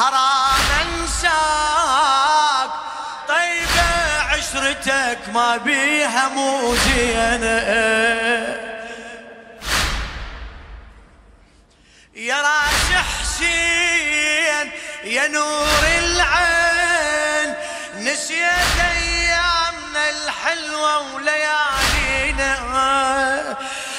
حرام 0.00 0.66
أنساك. 0.82 2.70
طيبة 3.28 3.90
عشرتك 4.30 5.18
ما 5.34 5.56
بيها 5.56 6.28
مو 6.28 6.74
زينة. 6.74 7.60
يا 12.14 12.36
راس 12.36 12.92
حسين 12.92 14.72
يا 15.04 15.28
نور 15.28 15.84
العين 15.98 17.54
نسيت 17.96 18.80
أيامنا 18.80 20.10
الحلوة 20.10 21.14
وليالينا. 21.14 22.52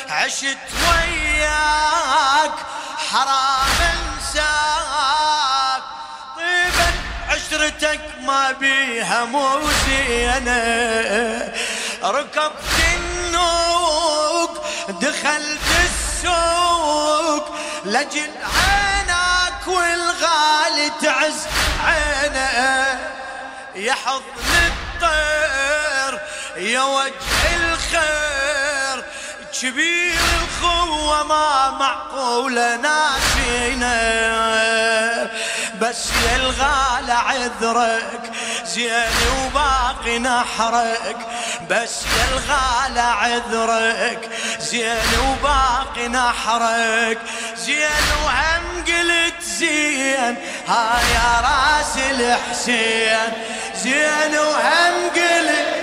عشت 0.09 0.57
وياك 0.87 2.55
حرام 3.11 3.77
أنساك. 3.93 4.60
عشرتك 7.31 7.99
ما 8.21 8.51
بيها 8.51 9.25
مو 9.25 9.59
زينه 9.85 11.53
ركبت 12.03 12.51
النوق 12.93 14.65
دخلت 14.89 15.67
السوق. 15.83 17.55
لجل 17.85 18.31
عينك 18.43 19.67
والغالي 19.67 20.91
تعز 21.01 21.47
عينه. 21.85 22.99
يا 23.75 23.93
حضن 23.93 24.21
الطير 24.67 26.19
يا 26.57 26.83
وجه 26.83 27.55
الخير. 27.55 29.05
كبير 29.61 30.19
الخوة 30.41 31.23
ما 31.23 31.71
معقول 31.71 32.55
ناسينا 32.55 34.01
بس 35.81 36.09
يا 36.25 36.35
الغالى 36.35 37.13
عذرك 37.13 38.31
زين 38.65 39.17
وباقي 39.45 40.19
نحرك. 40.19 41.17
بس 41.69 42.03
يا 42.05 42.25
الغالى 42.33 43.01
عذرك 43.01 44.29
زين 44.59 45.11
وباقي 45.27 46.07
نحرك. 46.07 47.17
زين 47.57 48.07
وهم 48.25 48.83
قلت 48.87 49.43
زين 49.43 50.35
ها 50.67 50.99
يا 51.13 51.41
راس 51.41 51.97
الحسين. 51.97 53.33
زين 53.75 54.37
وهم 54.37 55.09
قلت 55.09 55.80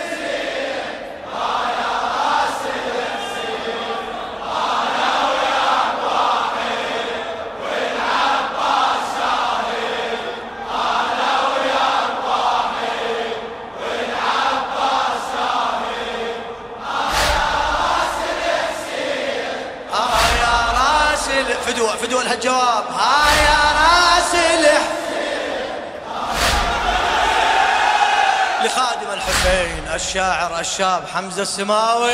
الشاعر 30.61 31.03
الشاب 31.03 31.09
حمزة 31.15 31.43
السماوي. 31.43 32.13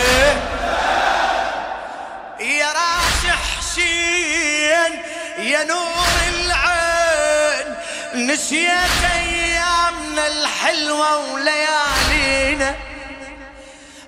يا 2.40 2.66
راس 2.66 3.26
حسين 3.26 5.02
يا 5.38 5.64
نور 5.64 6.06
العين 6.28 7.76
نسيت 8.14 9.04
أيامنا 9.14 10.26
الحلوة 10.26 11.32
وليالينا. 11.32 12.74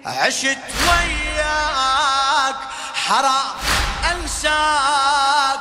عشت 0.07 0.59
وياك 0.89 2.57
حرام 3.07 3.57
أنساك. 4.13 5.61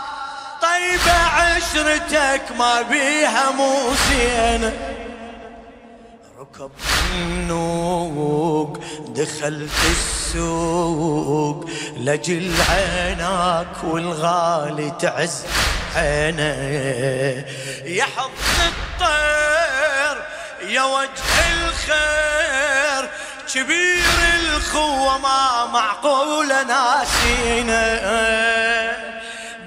طيبة 0.62 1.14
عشرتك 1.14 2.42
ما 2.58 2.82
بيها 2.82 3.52
مو 3.52 3.94
زينة. 4.10 5.05
ركب 6.54 6.72
النوق 7.16 8.78
دخلت 9.08 9.72
السوق. 9.92 11.70
لجل 11.98 12.54
عيناك 12.70 13.84
والغالي 13.84 14.92
تعز 15.00 15.44
عينه. 15.96 16.44
يا 17.86 18.04
حضن 18.04 18.58
الطير 18.68 20.24
يا 20.70 20.84
وجه 20.84 21.68
الخير 21.68 23.10
كبير 23.54 24.20
الخوة 24.56 25.18
ما 25.18 25.66
معقول 25.74 26.48
ناسينا 26.48 27.86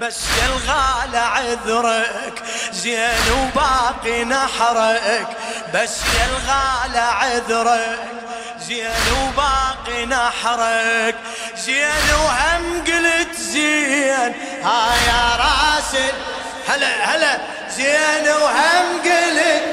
بس 0.01 0.19
الغالى 0.45 1.17
عذرك 1.17 2.43
زين 2.71 3.09
وباقي 3.31 4.23
نحرك. 4.23 5.27
بس 5.73 6.01
الغالى 6.29 6.99
عذرك 6.99 7.99
زين 8.59 8.89
وباقي 9.23 10.05
نحرك. 10.05 11.15
زين 11.57 12.13
وهم 12.23 12.83
قلت 12.87 13.35
زين 13.39 14.33
ها 14.63 14.93
يا 15.07 15.35
راسل. 15.35 16.13
هلا 16.67 17.15
هلا. 17.15 17.37
زين 17.77 18.27
وهم 18.27 19.01
قلت 19.01 19.63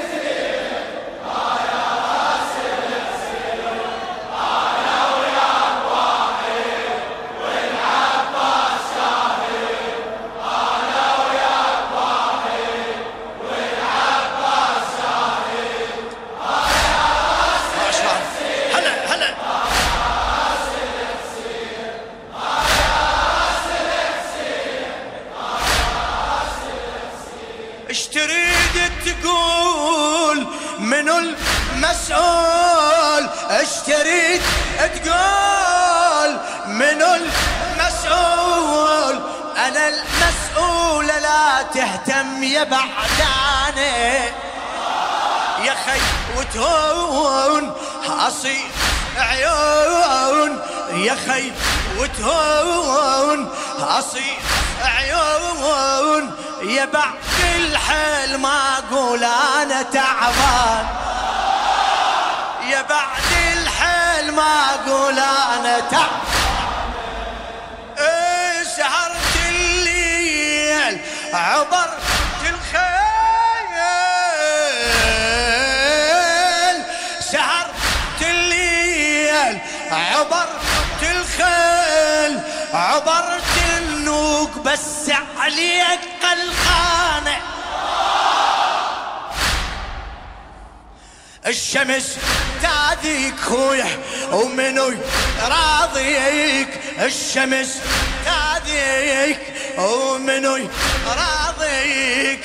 المسؤول 31.76 33.28
اشتريت 33.50 34.42
تقول 34.80 36.36
من 36.66 37.02
المسؤول. 37.02 37.36
أنا 39.56 39.88
المسؤول 39.88 41.06
لا 41.06 41.62
تهتم 41.74 42.42
يا 42.42 42.64
بعداني. 42.64 44.24
يا 45.64 45.74
خي 45.86 46.00
وتهون 46.36 47.72
اصير 48.08 48.70
عيون. 49.16 50.60
يا 50.92 51.16
خي 51.28 51.52
وتهون 51.98 53.50
اصير 53.78 54.38
عيون. 54.82 56.36
يا 56.62 56.84
بعد 56.84 57.14
الحل 57.56 58.36
ما 58.38 58.78
أقول 58.78 59.24
أنا 59.62 59.82
تعبان. 59.82 60.86
يا 62.70 62.82
بعد 62.82 63.32
الحيل 63.56 64.34
ما 64.34 64.74
أقول 64.74 65.18
أنا 65.58 65.80
تعب 65.90 66.25
الشمس 91.46 92.16
تاذيك 92.62 93.40
خويا 93.40 93.86
ومنو 94.32 94.94
راضيك 95.42 96.68
الشمس 97.02 97.78
تاذيك 98.24 99.38
ومنو 99.78 100.68
راضيك 101.06 102.40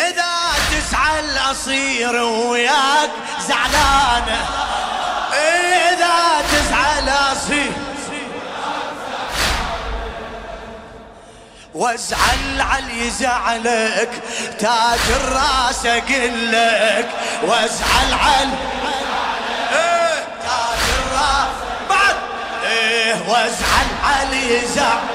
إذا 0.00 0.34
تسعى 0.70 1.20
الأصير 1.20 2.14
وياك 2.22 3.10
وياك 3.10 3.10
زعلانة 3.48 4.46
إذا 5.92 6.33
وازعل 11.84 12.60
علي 12.60 13.10
زعلك 13.10 14.10
تاج 14.58 15.00
الراس 15.16 15.86
أقول 15.86 16.52
لك. 16.52 17.08
وازعل 17.42 18.12
علي 18.12 18.50
إيه 19.72 20.24
تاج 20.44 20.82
الراس. 20.98 21.54
بعد. 21.90 22.16
إيه 22.70 23.14
وازعل 23.28 23.88
علي 24.04 24.60
زعلك. 24.74 25.14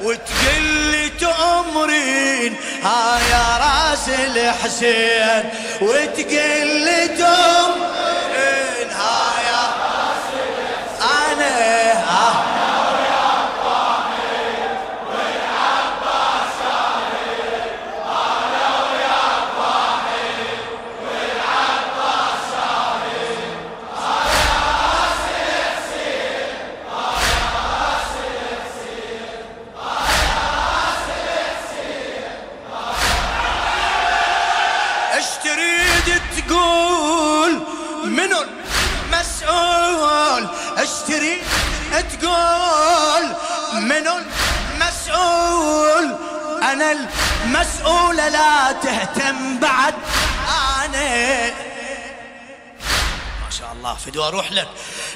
وتقل 0.00 0.62
لي 0.62 1.08
تأمرين. 1.08 2.56
ها 2.84 3.18
يا 3.30 3.46
راس 3.64 4.08
الحسين. 4.08 5.50
وتقل 5.80 6.66
لي 6.66 7.08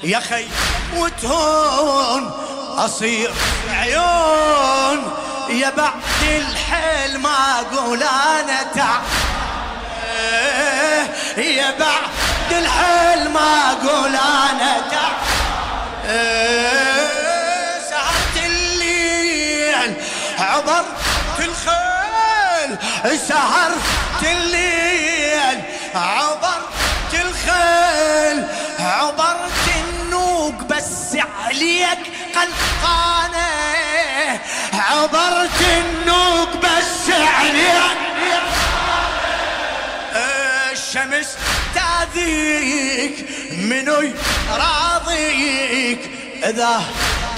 يا 0.02 0.20
خي 0.20 0.47
وتهون 0.97 2.32
أصير 2.79 3.31
عيون. 3.70 5.12
يا 5.49 5.70
بعد 5.70 5.93
الحيل 6.23 7.19
ما 7.19 7.61
أقول 7.61 8.02
أنا 8.02 8.62
تعب. 8.75 9.02
يا 11.37 11.70
بعد 11.79 12.52
الحيل 12.52 13.31
ما 13.31 13.73
أقول 13.73 14.17
أنا 14.17 14.81
تعب. 14.91 15.17
سهرت 17.91 18.37
الليل 18.47 19.94
عبرت 20.38 20.87
الخيل. 21.38 22.79
سهرت 23.29 24.23
الليل 24.23 25.62
عبرت 25.94 26.50
عليك 31.44 31.98
قلقانة 32.34 33.50
عبرت 34.74 35.60
النوق 35.60 36.56
بس 36.56 37.10
عليك. 37.10 37.98
الشمس 40.72 41.36
تاذيك 41.74 43.26
منو 43.52 44.12
راضيك. 44.50 46.10
إذا 46.44 46.82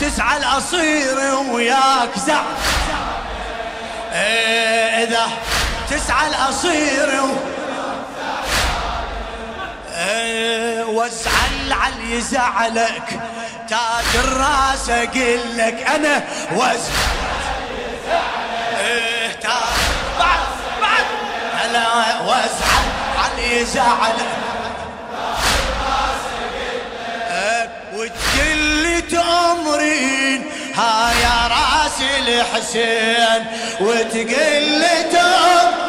تزعل 0.01 0.45
اصير 0.45 1.35
وياك 1.51 2.19
زعل. 2.27 2.45
إذا 5.03 5.29
تزعل 5.91 6.35
اصير 6.35 7.23
إيه، 9.95 10.85
وازعل 11.63 11.73
علي 11.73 12.21
زعلك 12.21 13.21
تاج 13.69 14.25
الراس 14.25 14.91
أقول 14.91 15.41
لك 15.57 15.87
أنا 15.95 16.25
وازعل 16.57 17.13
إيه، 18.81 19.33
تاج 19.33 19.53
بعد 20.19 20.39
بعد. 20.81 21.05
هلا 21.55 22.21
وازعل 22.21 22.87
علي 23.19 23.65
زعلك 23.65 24.33
وتقل 27.95 29.03
تأمرين 29.11 30.45
ها 30.77 31.13
يا 31.23 31.49
راس 31.49 32.01
الحسين. 32.29 33.47
وتقل 33.81 34.85
تأمرين 35.13 35.83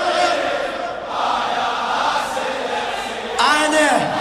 ها 3.40 4.13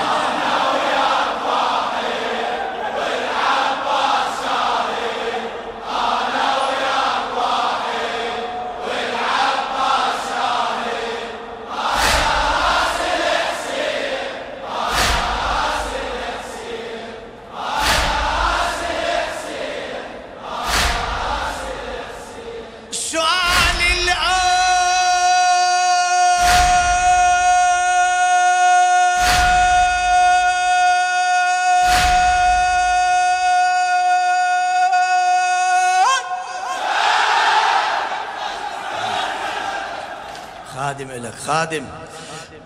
خادم. 41.46 41.87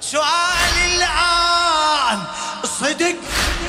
سؤالي 0.00 0.96
الآن 0.96 2.22
صدق 2.80 3.16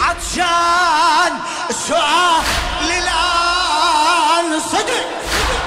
عطشان؟ 0.02 1.40
سؤالي 1.88 3.00
الآن 3.00 4.60
صدق 4.72 5.06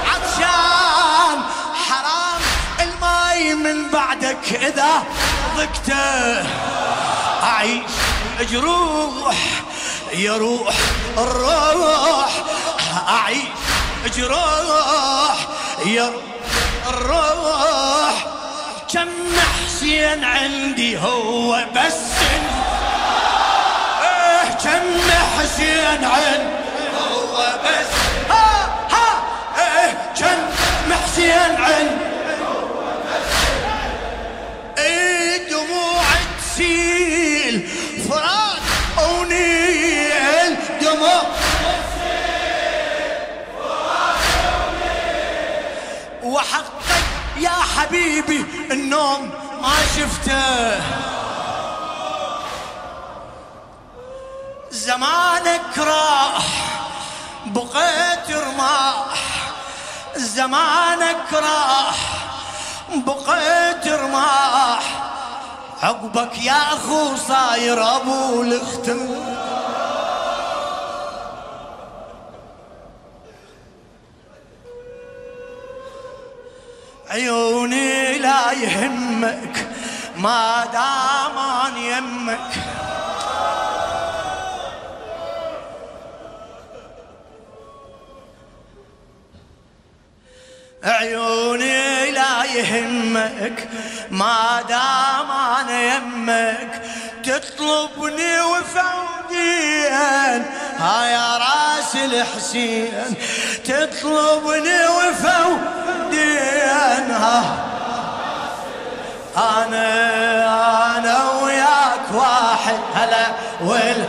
عطشان؟ 0.07 1.43
حرام 1.87 2.41
الماي 2.79 3.53
من 3.53 3.89
بعدك 3.89 4.53
إذا 4.53 5.03
ضقته. 5.57 6.49
أعيش 7.43 7.91
جروح 8.39 9.37
يروح 10.13 10.75
الروح. 11.17 12.43
أعيش 13.07 13.47
جروح 14.15 15.37
يروح 15.85 16.23
الروح. 16.87 18.30
كم 18.93 19.07
حسين 19.65 20.23
عندي 20.23 20.97
هو 20.97 21.65
بس. 21.75 22.01
إيه 24.01 24.49
كم 24.63 25.11
حسين 25.39 26.03
عندي 26.05 26.87
هو 26.99 27.37
بس. 27.63 27.91
ها 28.29 28.69
ها. 28.91 29.23
إيه 29.57 29.93
كم 30.19 30.39
حسين 31.03 31.55
عندي 31.63 32.10
زمانك 54.71 55.77
راح 55.77 56.45
بقيت 57.45 58.31
رماح. 58.31 59.19
زمانك 60.15 61.33
راح 61.33 61.97
بقيت 62.89 63.87
رماح. 63.87 64.83
عقبك 65.83 66.37
يا 66.37 66.73
أخو 66.73 67.15
صاير 67.15 67.95
أبو 67.95 68.41
الإختم. 68.41 69.31
عيوني 77.09 78.17
لا 78.17 78.51
يهمك. 78.51 79.70
ما 80.21 80.65
دام 80.73 81.77
يمك 81.77 82.51
عيوني 90.83 92.11
لا 92.11 92.43
يهمك 92.43 93.69
ما 94.11 94.61
دام 94.69 95.31
أنا 95.31 95.81
يمك. 95.95 96.81
تطلبني 97.23 98.41
وفودين 98.41 99.91
ها 100.77 101.05
يا 101.05 101.37
راس 101.37 101.95
الحسين. 101.95 103.15
تطلبني 103.65 104.87
وفودين 104.87 106.21
ها 107.11 107.70
أنا 109.37 110.97
أنا 110.97 111.17
وياك 111.43 112.05
واحد. 112.13 112.77
هلا 112.95 113.25
وال 113.65 114.05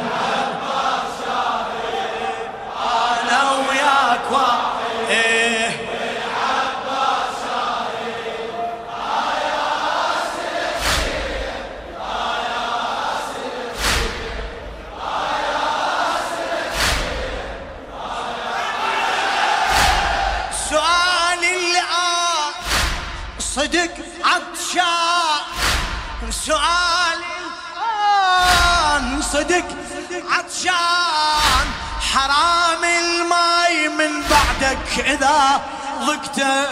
بعدك 34.73 35.07
إذا 35.07 35.61
ضقته 36.00 36.67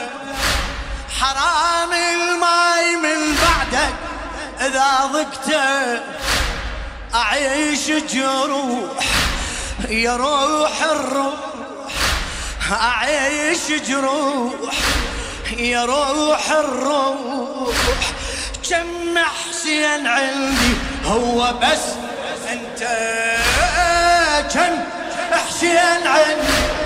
حرام 1.20 1.92
الماي 1.92 2.96
من 2.96 3.34
بعدك 3.34 3.94
إذا 4.60 5.10
ضقته 5.12 6.00
أعيش 7.14 7.90
جروح 7.90 9.04
يا 9.88 10.16
روح 10.16 10.82
الروح. 10.82 11.34
أعيش 12.72 13.72
جروح 13.88 14.74
يا 15.56 15.84
روح 15.84 16.50
الروح. 16.50 17.76
كم 18.70 19.18
حسين 19.18 20.06
عندي 20.06 20.74
هو 21.04 21.54
بس 21.62 21.84
أنت. 22.52 22.82
كم 24.54 24.84
حسين 25.32 26.06
عندي 26.06 26.79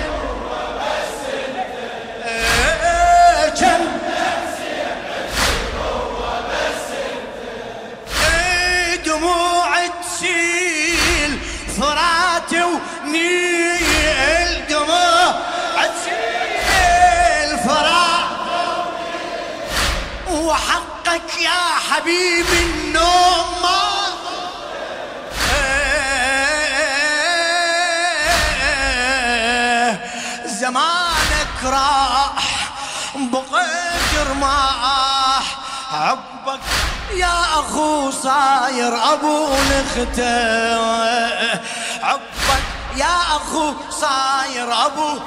وحقك 21.15 21.41
يا 21.41 21.79
حبيبي 21.89 22.61
النوم 22.61 23.61
ما 23.61 23.85
زمانك 30.45 31.63
راح 31.63 32.71
بقيت 33.15 34.27
رماح 34.29 35.57
عبك 35.93 36.59
يا 37.13 37.41
أخو 37.59 38.11
صاير 38.11 39.13
أبو 39.13 39.47
لخته 39.55 40.79
عبك 42.03 42.65
يا 42.95 43.17
أخو 43.35 43.73
صاير 43.89 44.85
أبو 44.85 45.19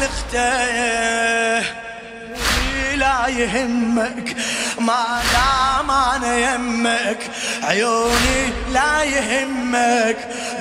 لخته 0.00 1.84
لا 2.94 3.26
يهمك 3.28 4.36
ما 4.86 5.20
دام 5.32 5.90
أنا 5.90 6.36
يمك 6.54 7.30
عيوني 7.62 8.52
لا 8.72 9.02
يهمك. 9.02 10.16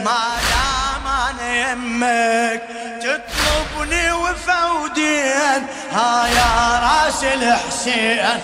ما 0.06 0.24
دام 0.52 1.06
أنا 1.30 1.72
يمك 1.72 2.62
تطلبني 3.02 4.12
وفودين 4.12 5.68
ها 5.92 6.28
يا 6.28 6.80
راس 6.84 7.24
الحسين 7.24 8.40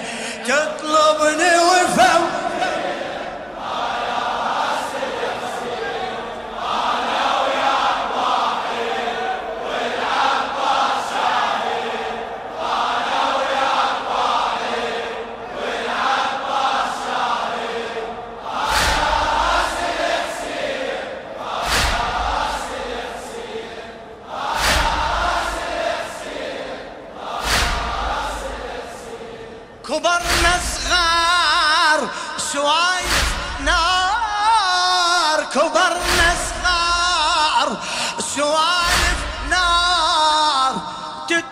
تطلبني 0.46 1.58
وفودين 1.58 2.59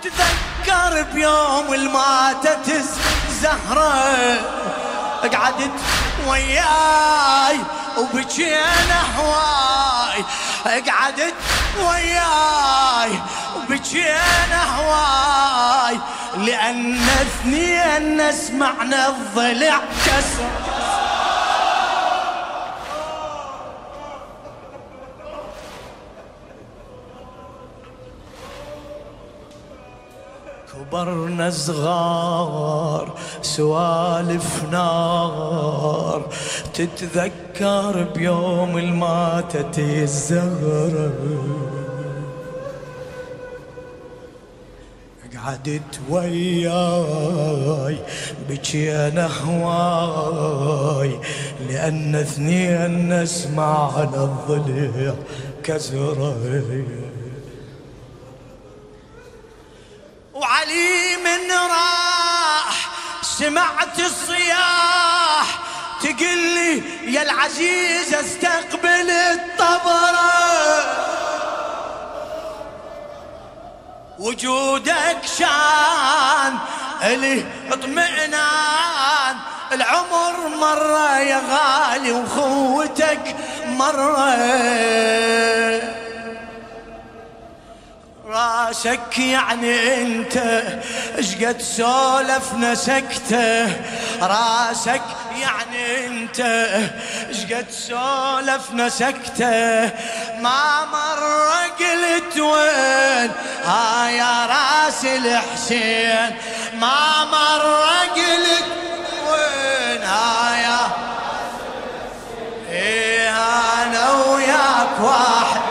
تتذكر 0.01 1.03
بيوم 1.13 1.73
الماتت 1.73 2.83
الزهرة؟ 3.27 4.37
قعدت 5.33 5.71
وياي 6.27 7.59
وبكينا 7.97 9.01
هواي. 9.17 10.23
قعدت 10.65 11.33
وياي 11.79 13.19
وبكينا 13.55 14.63
هواي. 14.77 15.99
لأن 16.37 16.99
اثنين 17.21 18.31
سمعنا 18.31 19.07
الضلع 19.07 19.79
كسر. 20.05 20.49
كبرنا 30.91 31.49
صغار 31.49 33.13
سوالف 33.41 34.63
نار. 34.71 36.29
تتذكر 36.73 38.07
بيوم 38.15 38.77
الماتت 38.77 39.79
الزهرة 39.79 41.13
قعدت 45.37 45.99
وياي 46.09 47.97
بكينا 48.49 49.29
هواي 49.43 51.19
لأن 51.69 52.15
اثنين 52.15 53.25
سمعنا 53.25 54.23
الضلع 54.23 55.13
كسري 55.63 57.06
سمعت 63.39 63.99
الصياح 63.99 65.59
تقل 66.01 66.37
لي 66.37 66.83
يا 67.13 67.21
العزيز 67.21 68.13
استقبل 68.13 69.09
الطبرة 69.09 70.33
وجودك 74.19 75.17
شان 75.37 76.57
الي 77.03 77.45
اطمئنان. 77.71 79.35
العمر 79.71 80.47
مرة 80.47 81.19
يا 81.19 81.41
غالي 81.49 82.11
وخوتك 82.11 83.35
مرة. 83.67 84.37
راسك 88.37 89.17
يعني 89.17 90.01
انت 90.01 90.63
اشقد 91.17 91.61
سولفنا 91.61 92.75
سكتة. 92.75 93.65
راسك 94.21 95.01
يعني 95.41 96.07
انت 96.07 96.39
اشقد 97.29 97.65
سولفنا 97.71 98.89
سكتة. 98.89 99.81
ما 100.41 100.85
مر 100.85 101.23
قلت 101.79 102.39
وين؟ 102.39 103.31
ها 103.65 104.09
يا 104.09 104.45
راس 104.45 105.05
الحسين. 105.05 106.37
ما 106.73 107.25
مر 107.25 107.65
قلت 108.15 108.67
وين؟ 109.29 110.01
ها 110.03 110.55
يا 110.55 110.79
إيه 112.69 113.29
أنا 113.83 114.11
وياك 114.11 115.01
واحد. 115.01 115.66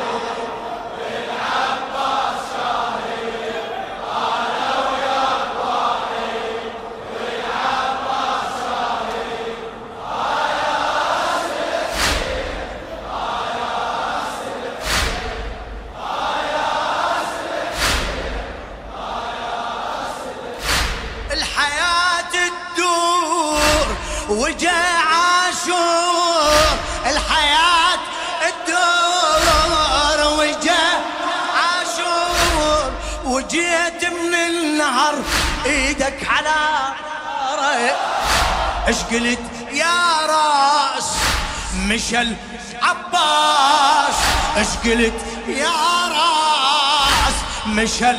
مشل 42.06 42.36
عباس 42.82 44.16
اش 44.56 44.88
قلت 44.88 45.20
يا 45.48 45.72
راس. 46.08 47.34
مشل. 47.66 48.18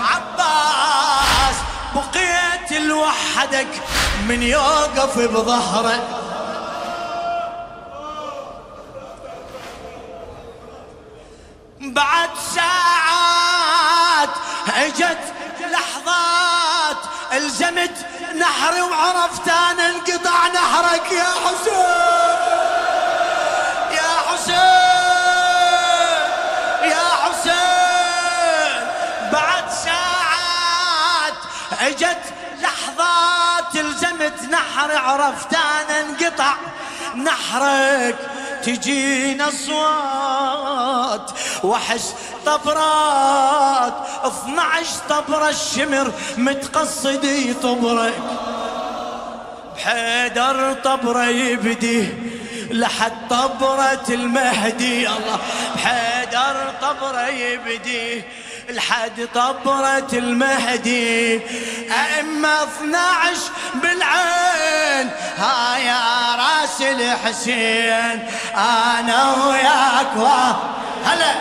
عباس 0.00 1.56
بقيت 1.94 2.72
لوحدك 2.72 3.66
من 4.28 4.42
يوقف 4.42 5.18
بظهره. 5.18 6.22
بعد 11.80 12.30
ساعات 12.54 14.30
اجت 14.76 15.18
لحظات 15.60 16.96
الزمت 17.32 18.06
نحري 18.40 18.82
وعرفت 18.82 19.48
أنا 19.48 19.88
انقطع 19.88 20.48
نحرك 20.48 21.12
يا 21.12 21.24
حسين. 21.44 22.35
حسين 24.46 26.30
يا 26.90 27.08
حسين 27.22 28.82
بعد 29.32 29.70
ساعات 29.84 31.38
اجت 31.80 32.22
تلزمت 33.72 34.50
نحر 34.50 34.96
عرفت 34.96 35.54
أنا 35.54 36.00
انقطع. 36.00 36.54
نحرك 37.16 38.18
تجينا 38.62 39.48
اصوات 39.48 41.30
واحس 41.62 42.14
طبرات 42.46 43.94
12 44.24 44.86
طبرة 45.08 45.48
الشمر 45.48 46.12
متقصد 46.38 47.24
يطبرك. 47.24 48.14
بحيدر 49.76 50.72
طبرة 50.84 51.24
يبدي 51.24 52.08
لحد 52.76 53.12
طبرة 53.30 54.06
المهدي. 54.08 55.08
الله 55.08 55.38
بحيدر 55.76 56.72
طبرة 56.82 57.26
يبدي. 57.26 58.22
لحد 58.68 59.28
طبرة 59.34 60.08
المهدي. 60.12 61.40
أئمة 61.90 62.62
12 62.62 63.38
بالعين. 63.74 65.10
ها 65.38 65.78
يا 65.78 66.34
راس 66.36 66.80
الحسين 66.80 68.28
أنا 68.54 69.34
وياك. 69.46 70.14
هلا. 71.04 71.34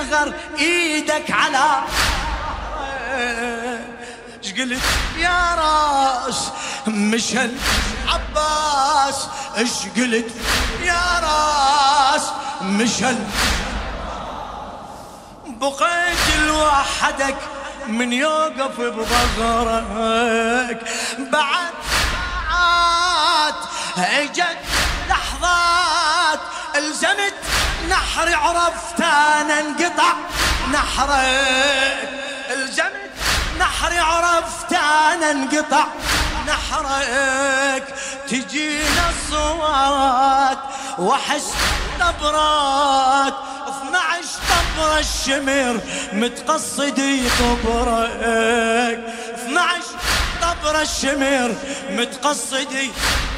النغر 0.00 0.32
إيدك 0.58 1.30
على 1.30 1.82
قلت؟ 4.58 4.82
يا 5.18 5.54
راس 5.54 6.48
مشل 6.86 7.52
عباس 8.08 9.26
إيش 9.58 9.70
قلت؟ 9.96 10.30
يا 10.82 11.20
راس 11.22 12.22
مشل 12.62 13.16
بقيت 15.46 16.36
لوحدك 16.46 17.36
من 17.88 18.12
يوقف 18.12 18.80
بظهرك. 18.80 20.80
بعد 21.18 21.72
ساعات 22.02 23.54
إجت 23.98 24.58
لحظات 25.08 26.40
الزمت 26.76 27.34
نحري 27.90 28.34
عرفت 28.34 29.00
أنا 29.00 29.60
انقطع. 29.60 30.12
نحرك 30.72 32.08
الزمت 32.50 33.10
نحري 33.58 33.98
عرفت 33.98 34.72
أنا 34.72 35.30
انقطع. 35.30 35.84
نحرك 36.48 37.94
تجينا 38.28 39.10
الصوات 39.10 40.58
واحس 40.98 41.52
نبرات 42.00 43.34
12 43.68 44.28
طبر 44.48 44.98
الشمر 44.98 45.80
متقصد 46.12 46.98
يطبرك 46.98 48.10
12 49.34 49.82
طبر 50.42 50.80
الشمر 50.80 51.54
متقصد 51.90 52.72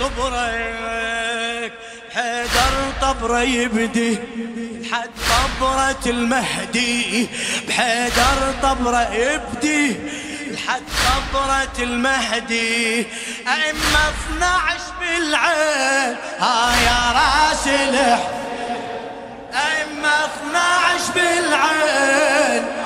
يطبرك 0.00 1.29
حيدر 2.14 2.92
طبره 3.02 3.40
يبدي 3.40 4.18
حد 4.92 5.10
طبرة 5.30 6.00
المهدي. 6.06 7.28
بحيدر 7.68 8.54
طبره 8.62 9.14
يبدي 9.14 9.96
لحد 10.50 10.82
طبرة 11.06 11.84
المهدي. 11.84 13.06
أئمة 13.48 14.10
12 14.36 14.80
بالعين 15.00 16.16
ها 16.38 16.72
يا 16.86 17.12
راس 17.12 17.66
الحين 17.66 18.18
أما 19.52 20.24
12 20.24 21.12
بالعين. 21.14 22.79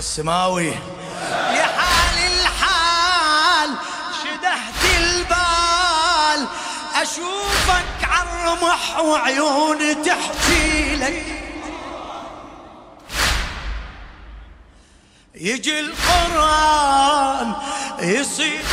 السماوي. 0.00 0.66
يا 0.66 1.66
حال 1.76 2.18
الحال 2.32 3.70
شدحت 4.22 4.84
البال. 4.98 6.48
أشوفك 6.94 8.00
عالرمح 8.02 8.98
وعيوني 8.98 9.94
تحكي 9.94 10.96
لك. 10.96 11.26
يجي 15.34 15.80
القرآن 15.80 17.54
يصير 18.00 18.64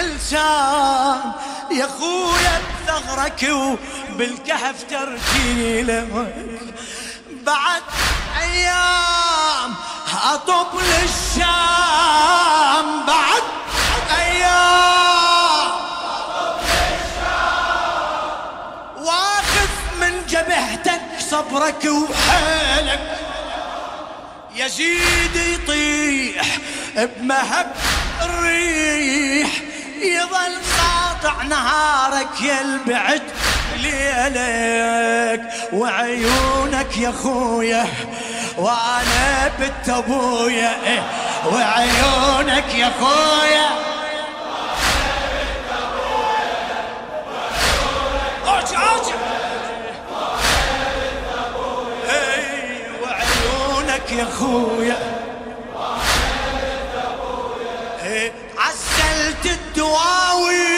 إنسان. 0.00 1.32
يا 1.70 1.86
خويا 1.86 2.71
بثغرك 2.82 3.42
وبالكهف 3.50 4.82
ترتيلك 4.90 6.34
بعد 7.30 7.82
أيام 8.40 9.74
أطب 10.24 10.66
للشام. 10.74 12.26
بعد 13.06 13.42
أيام 14.18 15.70
واخذ 18.96 19.68
من 20.00 20.26
جبهتك 20.28 21.02
صبرك 21.30 21.84
وحيلك. 21.84 23.18
يزيد 24.54 25.36
يطيح 25.36 26.58
بمهب 26.96 27.72
الريح. 28.22 29.50
يظل 30.02 30.54
ساطع 31.22 31.42
نهارك 31.42 32.40
يا 32.40 32.60
البعد 32.60 33.22
ليلك 33.76 35.52
وعيونك 35.72 36.98
يا 36.98 37.12
خويا 37.22 37.86
وأنا 38.58 39.50
بنت 39.58 39.88
أبويا 39.88 40.76
إيه 40.86 41.02
وعيونك 41.46 42.74
يا 42.74 42.92
خويا 43.00 43.68
إيه، 52.10 52.88
وعيونك 53.02 54.12
يا 54.12 54.24
خويا 54.24 54.96
إيه، 58.02 58.32
عسلت 58.58 59.46
الدواوي. 59.46 60.71